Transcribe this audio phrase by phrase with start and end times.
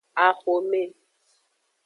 [0.25, 0.83] Axome.